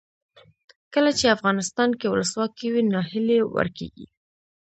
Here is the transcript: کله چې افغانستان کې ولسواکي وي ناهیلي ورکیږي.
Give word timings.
کله 0.93 1.11
چې 1.19 1.33
افغانستان 1.35 1.89
کې 1.99 2.07
ولسواکي 2.09 2.67
وي 2.73 2.81
ناهیلي 2.93 3.39
ورکیږي. 3.55 4.07